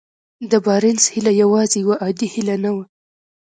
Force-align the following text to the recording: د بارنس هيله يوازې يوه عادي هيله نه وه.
د 0.51 0.53
بارنس 0.65 1.03
هيله 1.13 1.31
يوازې 1.41 1.77
يوه 1.83 1.95
عادي 2.03 2.27
هيله 2.33 2.55
نه 2.63 2.71
وه. 2.75 2.83